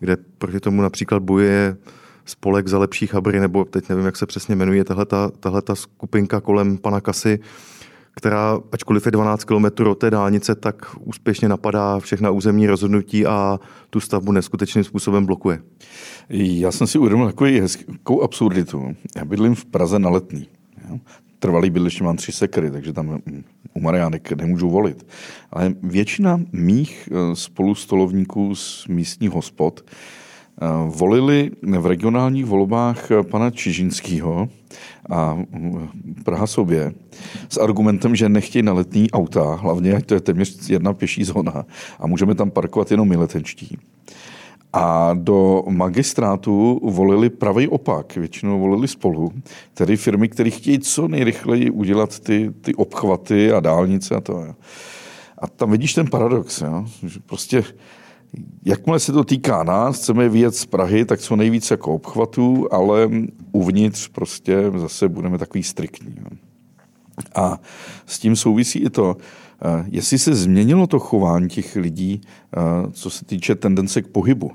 kde 0.00 0.16
proti 0.38 0.60
tomu 0.60 0.82
například 0.82 1.22
bojuje 1.22 1.76
spolek 2.24 2.68
za 2.68 2.78
lepší 2.78 3.06
chabry, 3.06 3.40
nebo 3.40 3.64
teď 3.64 3.88
nevím, 3.88 4.04
jak 4.04 4.16
se 4.16 4.26
přesně 4.26 4.56
jmenuje 4.56 4.84
tahle 5.40 5.62
ta 5.62 5.74
skupinka 5.74 6.40
kolem 6.40 6.78
pana 6.78 7.00
Kasy, 7.00 7.38
která, 8.16 8.60
ačkoliv 8.72 9.06
je 9.06 9.12
12 9.12 9.44
km 9.44 9.86
od 9.86 9.98
té 9.98 10.10
dálnice, 10.10 10.54
tak 10.54 10.96
úspěšně 11.00 11.48
napadá 11.48 11.98
všechna 12.00 12.30
územní 12.30 12.66
rozhodnutí 12.66 13.26
a 13.26 13.60
tu 13.90 14.00
stavbu 14.00 14.32
neskutečným 14.32 14.84
způsobem 14.84 15.26
blokuje. 15.26 15.62
Já 16.30 16.72
jsem 16.72 16.86
si 16.86 16.98
uvědomil 16.98 17.26
takovou 17.26 17.60
hezkou 17.60 18.22
absurditu. 18.22 18.96
Já 19.16 19.24
bydlím 19.24 19.54
v 19.54 19.64
Praze 19.64 19.98
na 19.98 20.10
letný. 20.10 20.48
Trvalý 21.38 21.70
bydliště 21.70 22.04
mám 22.04 22.16
tři 22.16 22.32
sekry, 22.32 22.70
takže 22.70 22.92
tam 22.92 23.18
u 23.74 23.80
Mariánek 23.80 24.32
nemůžu 24.32 24.70
volit. 24.70 25.06
Ale 25.50 25.74
většina 25.82 26.40
mých 26.52 27.08
eh, 27.12 27.36
spolustolovníků 27.36 28.54
z 28.54 28.86
místních 28.88 29.30
hospod 29.30 29.84
Eh, 30.60 30.66
volili 30.86 31.50
v 31.62 31.86
regionálních 31.86 32.44
volbách 32.44 33.08
pana 33.30 33.50
Čižinského 33.50 34.48
a 35.10 35.34
mm, 35.34 35.88
Praha 36.24 36.46
sobě 36.46 36.92
s 37.48 37.56
argumentem, 37.56 38.16
že 38.16 38.28
nechtějí 38.28 38.62
na 38.62 38.72
letní 38.72 39.10
auta, 39.10 39.54
hlavně 39.54 39.94
ať 39.94 40.06
to 40.06 40.14
je 40.14 40.20
téměř 40.20 40.70
jedna 40.70 40.92
pěší 40.92 41.24
zóna 41.24 41.64
a 41.98 42.06
můžeme 42.06 42.34
tam 42.34 42.50
parkovat 42.50 42.90
jenom 42.90 43.08
miletenčtí. 43.08 43.78
A 44.72 45.14
do 45.14 45.64
magistrátu 45.68 46.80
volili 46.82 47.30
pravý 47.30 47.68
opak, 47.68 48.16
většinou 48.16 48.60
volili 48.60 48.88
spolu, 48.88 49.32
tedy 49.74 49.96
firmy, 49.96 50.28
které 50.28 50.50
chtějí 50.50 50.78
co 50.78 51.08
nejrychleji 51.08 51.70
udělat 51.70 52.20
ty, 52.20 52.50
ty 52.60 52.74
obchvaty 52.74 53.52
a 53.52 53.60
dálnice 53.60 54.14
a 54.14 54.20
to. 54.20 54.54
A 55.38 55.46
tam 55.46 55.70
vidíš 55.70 55.94
ten 55.94 56.10
paradox, 56.10 56.60
jo? 56.60 56.84
že 57.06 57.20
prostě 57.26 57.64
Jakmile 58.64 59.00
se 59.00 59.12
to 59.12 59.24
týká 59.24 59.62
nás, 59.62 59.96
chceme 59.96 60.28
vyjet 60.28 60.54
z 60.54 60.66
Prahy, 60.66 61.04
tak 61.04 61.20
co 61.20 61.36
nejvíc 61.36 61.70
jako 61.70 61.94
obchvatů, 61.94 62.74
ale 62.74 63.10
uvnitř 63.52 64.08
prostě 64.08 64.56
zase 64.76 65.08
budeme 65.08 65.38
takový 65.38 65.62
striktní. 65.62 66.14
A 67.34 67.60
s 68.06 68.18
tím 68.18 68.36
souvisí 68.36 68.78
i 68.78 68.90
to, 68.90 69.16
eh, 69.62 69.84
jestli 69.88 70.18
se 70.18 70.34
změnilo 70.34 70.86
to 70.86 70.98
chování 70.98 71.48
těch 71.48 71.76
lidí, 71.76 72.20
eh, 72.20 72.60
co 72.92 73.10
se 73.10 73.24
týče 73.24 73.54
tendence 73.54 74.02
k 74.02 74.06
pohybu 74.06 74.50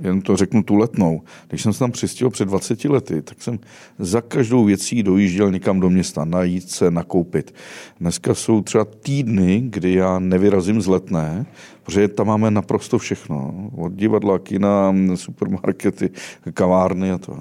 jen 0.00 0.22
to 0.22 0.36
řeknu 0.36 0.62
tu 0.62 0.76
letnou. 0.76 1.22
Když 1.48 1.62
jsem 1.62 1.72
se 1.72 1.78
tam 1.78 1.92
přistěhoval 1.92 2.30
před 2.30 2.44
20 2.44 2.88
lety, 2.88 3.22
tak 3.22 3.42
jsem 3.42 3.58
za 3.98 4.20
každou 4.20 4.64
věcí 4.64 5.02
dojížděl 5.02 5.50
někam 5.50 5.80
do 5.80 5.90
města, 5.90 6.24
najít 6.24 6.70
se, 6.70 6.90
nakoupit. 6.90 7.54
Dneska 8.00 8.34
jsou 8.34 8.62
třeba 8.62 8.84
týdny, 8.84 9.62
kdy 9.64 9.94
já 9.94 10.18
nevyrazím 10.18 10.82
z 10.82 10.86
letné, 10.86 11.46
protože 11.82 12.08
tam 12.08 12.26
máme 12.26 12.50
naprosto 12.50 12.98
všechno. 12.98 13.70
Od 13.76 13.92
divadla, 13.92 14.38
kina, 14.38 14.94
supermarkety, 15.14 16.10
kavárny 16.54 17.10
a 17.10 17.18
to. 17.18 17.36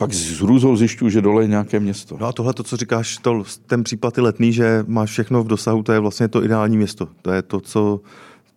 Pak 0.00 0.12
s 0.12 0.40
hrůzou 0.40 0.76
zjišťuju, 0.76 1.10
že 1.10 1.20
dole 1.20 1.42
je 1.44 1.48
nějaké 1.48 1.80
město. 1.80 2.16
No 2.20 2.26
a 2.26 2.32
tohle, 2.32 2.54
to, 2.54 2.62
co 2.62 2.76
říkáš, 2.76 3.16
to, 3.16 3.44
ten 3.66 3.84
případ 3.84 4.16
je 4.16 4.22
letný, 4.22 4.52
že 4.52 4.84
máš 4.86 5.10
všechno 5.10 5.42
v 5.44 5.46
dosahu, 5.46 5.82
to 5.82 5.92
je 5.92 6.00
vlastně 6.00 6.28
to 6.28 6.44
ideální 6.44 6.76
město. 6.76 7.08
To 7.22 7.32
je 7.32 7.42
to, 7.42 7.60
co 7.60 8.00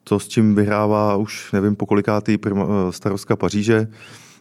to, 0.04 0.20
s 0.20 0.28
čím 0.28 0.56
vyhrává 0.56 1.16
už 1.16 1.52
nevím 1.52 1.76
po 1.76 1.86
kolikátý 1.86 2.38
eh, 2.46 2.52
starostka 2.90 3.36
Paříže, 3.36 3.88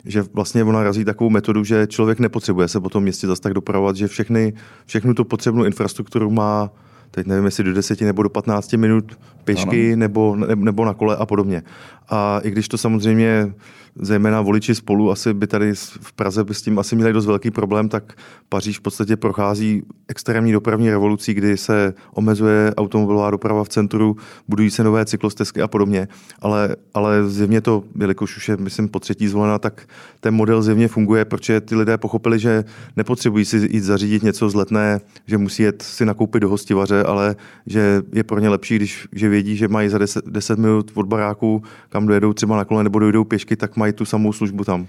že 0.04 0.22
vlastně 0.32 0.64
ona 0.64 0.82
razí 0.82 1.04
takovou 1.04 1.30
metodu, 1.30 1.64
že 1.64 1.86
člověk 1.86 2.18
nepotřebuje 2.18 2.68
se 2.68 2.80
po 2.80 2.88
tom 2.88 3.02
městě 3.02 3.26
zase 3.26 3.42
tak 3.42 3.54
dopravovat, 3.54 3.96
že 3.96 4.08
všechny, 4.08 4.52
všechnu 4.86 5.14
tu 5.14 5.24
potřebnou 5.24 5.64
infrastrukturu 5.64 6.30
má 6.30 6.70
teď 7.14 7.26
nevím, 7.26 7.44
jestli 7.44 7.64
do 7.64 7.74
10 7.74 8.00
nebo 8.00 8.22
do 8.22 8.28
15 8.28 8.72
minut 8.72 9.18
pěšky 9.44 9.96
nebo, 9.96 10.36
nebo 10.54 10.84
na 10.84 10.94
kole 10.94 11.16
a 11.16 11.26
podobně. 11.26 11.62
A 12.08 12.40
i 12.42 12.50
když 12.50 12.68
to 12.68 12.78
samozřejmě 12.78 13.52
zejména 13.94 14.40
voliči 14.40 14.74
spolu 14.74 15.10
asi 15.10 15.34
by 15.34 15.46
tady 15.46 15.74
v 16.00 16.12
Praze 16.12 16.44
by 16.44 16.54
s 16.54 16.62
tím 16.62 16.78
asi 16.78 16.96
měli 16.96 17.12
dost 17.12 17.26
velký 17.26 17.50
problém, 17.50 17.88
tak 17.88 18.12
Paříž 18.48 18.78
v 18.78 18.80
podstatě 18.80 19.16
prochází 19.16 19.82
extrémní 20.08 20.52
dopravní 20.52 20.90
revolucí, 20.90 21.34
kdy 21.34 21.56
se 21.56 21.94
omezuje 22.14 22.74
automobilová 22.76 23.30
doprava 23.30 23.64
v 23.64 23.68
centru, 23.68 24.16
budují 24.48 24.70
se 24.70 24.84
nové 24.84 25.04
cyklostezky 25.04 25.62
a 25.62 25.68
podobně. 25.68 26.08
Ale, 26.40 26.76
ale 26.94 27.28
zjevně 27.28 27.60
to, 27.60 27.84
jelikož 28.00 28.36
už 28.36 28.48
je, 28.48 28.56
myslím, 28.56 28.88
po 28.88 29.00
třetí 29.00 29.28
zvolena, 29.28 29.58
tak 29.58 29.82
ten 30.20 30.34
model 30.34 30.62
zjevně 30.62 30.88
funguje, 30.88 31.24
protože 31.24 31.60
ty 31.60 31.74
lidé 31.74 31.98
pochopili, 31.98 32.38
že 32.38 32.64
nepotřebují 32.96 33.44
si 33.44 33.56
jít 33.70 33.80
zařídit 33.80 34.22
něco 34.22 34.50
z 34.50 34.54
letné, 34.54 35.00
že 35.26 35.38
musí 35.38 35.62
jet 35.62 35.82
si 35.82 36.04
nakoupit 36.04 36.40
do 36.40 36.48
hostivaře, 36.48 37.01
ale 37.04 37.36
že 37.66 38.02
je 38.12 38.24
pro 38.24 38.40
ně 38.40 38.48
lepší, 38.48 38.76
když 38.76 39.08
že 39.12 39.28
vědí, 39.28 39.56
že 39.56 39.68
mají 39.68 39.88
za 39.88 39.98
10, 39.98 40.24
10 40.26 40.58
minut 40.58 40.90
od 40.94 41.06
baráku, 41.06 41.62
kam 41.88 42.06
dojedou 42.06 42.32
třeba 42.32 42.56
na 42.56 42.64
kole 42.64 42.84
nebo 42.84 42.98
dojdou 42.98 43.24
pěšky, 43.24 43.56
tak 43.56 43.76
mají 43.76 43.92
tu 43.92 44.04
samou 44.04 44.32
službu 44.32 44.64
tam. 44.64 44.86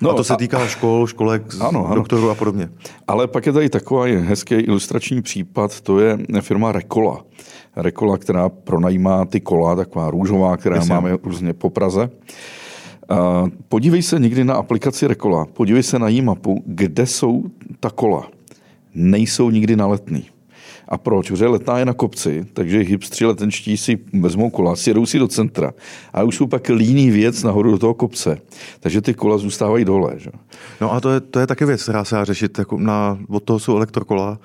No, 0.00 0.10
a 0.10 0.14
to 0.14 0.24
se 0.24 0.34
a... 0.34 0.36
týká 0.36 0.66
škol, 0.66 1.06
školek, 1.06 1.42
ano, 1.60 1.86
ano. 1.86 1.94
doktorů 1.94 2.30
a 2.30 2.34
podobně. 2.34 2.68
Ale 3.06 3.26
pak 3.26 3.46
je 3.46 3.52
tady 3.52 3.68
takový 3.68 4.16
hezký 4.16 4.54
ilustrační 4.54 5.22
případ, 5.22 5.80
to 5.80 6.00
je 6.00 6.18
firma 6.40 6.72
Rekola. 6.72 7.24
Rekola, 7.76 8.18
která 8.18 8.48
pronajímá 8.48 9.24
ty 9.24 9.40
kola, 9.40 9.76
taková 9.76 10.10
růžová, 10.10 10.56
která 10.56 10.76
Myslím. 10.76 10.94
máme 10.94 11.16
různě 11.22 11.52
po 11.52 11.70
Praze. 11.70 12.10
Podívej 13.68 14.02
se 14.02 14.18
někdy 14.18 14.44
na 14.44 14.54
aplikaci 14.54 15.06
Rekola, 15.06 15.46
podívej 15.46 15.82
se 15.82 15.98
na 15.98 16.08
jí 16.08 16.22
mapu, 16.22 16.62
kde 16.66 17.06
jsou 17.06 17.44
ta 17.80 17.90
kola. 17.90 18.28
Nejsou 18.94 19.50
nikdy 19.50 19.76
na 19.76 19.86
letný. 19.86 20.24
A 20.88 20.98
proč? 20.98 21.30
Protože 21.30 21.46
letná 21.46 21.78
je 21.78 21.84
na 21.84 21.92
kopci, 21.92 22.46
takže 22.52 22.78
hipstři 22.78 23.26
letenští 23.26 23.76
si 23.76 23.98
vezmou 24.20 24.50
kola, 24.50 24.76
sjedou 24.76 25.06
si 25.06 25.18
do 25.18 25.28
centra 25.28 25.72
a 26.12 26.22
už 26.22 26.36
jsou 26.36 26.46
pak 26.46 26.68
líný 26.68 27.10
věc 27.10 27.42
nahoru 27.42 27.70
do 27.70 27.78
toho 27.78 27.94
kopce. 27.94 28.38
Takže 28.80 29.00
ty 29.00 29.14
kola 29.14 29.38
zůstávají 29.38 29.84
dole. 29.84 30.14
Že? 30.16 30.30
No 30.80 30.92
a 30.92 31.00
to 31.00 31.10
je, 31.10 31.20
to 31.20 31.40
je 31.40 31.46
taky 31.46 31.64
věc, 31.64 31.82
která 31.82 32.04
se 32.04 32.14
dá 32.14 32.24
řešit. 32.24 32.58
Jako 32.58 32.78
na, 32.78 33.18
od 33.28 33.42
toho 33.42 33.58
jsou 33.58 33.76
elektrokola, 33.76 34.38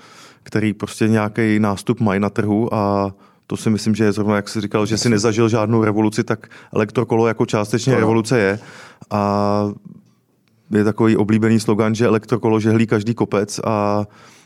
který 0.44 0.74
prostě 0.74 1.08
nějaký 1.08 1.60
nástup 1.60 2.00
mají 2.00 2.20
na 2.20 2.30
trhu 2.30 2.74
a 2.74 3.14
to 3.48 3.58
si 3.58 3.70
myslím, 3.70 3.96
že 3.96 4.04
je 4.04 4.12
zrovna, 4.12 4.36
jak 4.36 4.50
jsi 4.50 4.62
říkal, 4.62 4.86
že 4.86 4.98
si 4.98 5.10
nezažil 5.10 5.50
žádnou 5.50 5.84
revoluci, 5.84 6.24
tak 6.24 6.48
elektrokolo 6.74 7.28
jako 7.28 7.46
částečně 7.46 7.96
revoluce 7.96 8.40
je. 8.40 8.60
A 9.10 9.72
je 10.72 10.84
takový 10.84 11.18
oblíbený 11.18 11.60
slogan, 11.60 11.96
že 11.96 12.06
elektrokolo 12.06 12.60
žehlí 12.60 12.88
každý 12.88 13.14
kopec 13.14 13.60
a 13.64 14.06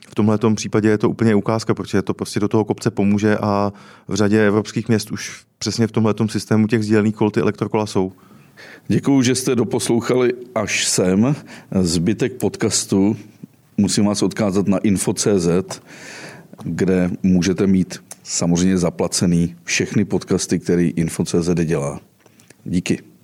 v 0.09 0.15
tomhle 0.15 0.39
případě 0.55 0.89
je 0.89 0.97
to 0.97 1.09
úplně 1.09 1.35
ukázka, 1.35 1.73
protože 1.73 2.01
to 2.01 2.13
prostě 2.13 2.39
do 2.39 2.47
toho 2.47 2.65
kopce 2.65 2.91
pomůže 2.91 3.37
a 3.37 3.73
v 4.07 4.15
řadě 4.15 4.47
evropských 4.47 4.87
měst 4.87 5.11
už 5.11 5.45
přesně 5.57 5.87
v 5.87 5.91
tomhle 5.91 6.13
systému 6.25 6.67
těch 6.67 6.83
sdílených 6.83 7.15
kol 7.15 7.31
ty 7.31 7.39
elektrokola 7.39 7.85
jsou. 7.85 8.11
Děkuji, 8.87 9.21
že 9.21 9.35
jste 9.35 9.55
doposlouchali 9.55 10.33
až 10.55 10.87
sem. 10.87 11.35
Zbytek 11.81 12.33
podcastu 12.33 13.17
musím 13.77 14.05
vás 14.05 14.21
odkázat 14.21 14.67
na 14.67 14.77
info.cz, 14.77 15.81
kde 16.63 17.09
můžete 17.23 17.67
mít 17.67 18.03
samozřejmě 18.23 18.77
zaplacený 18.77 19.55
všechny 19.63 20.05
podcasty, 20.05 20.59
který 20.59 20.89
info.cz 20.89 21.49
dělá. 21.65 21.99
Díky. 22.65 23.14